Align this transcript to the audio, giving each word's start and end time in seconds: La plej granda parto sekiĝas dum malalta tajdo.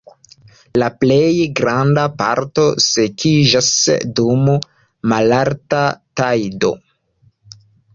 La 0.83 0.87
plej 1.03 1.35
granda 1.59 2.07
parto 2.23 2.67
sekiĝas 2.87 3.71
dum 4.23 4.53
malalta 5.15 5.87
tajdo. 6.23 6.79